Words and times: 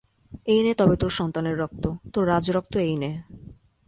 এই 0.45 0.59
নে 0.63 0.73
তবে 0.73 0.95
তোর 0.95 1.09
সন্তানের 1.09 1.55
রক্ত, 1.57 1.83
তোর 2.13 2.27
রাজরক্ত 2.27 2.73
এই 2.77 2.95
নে। 2.95 3.11